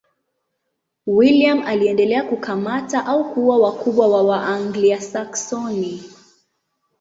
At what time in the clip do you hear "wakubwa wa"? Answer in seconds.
3.57-4.21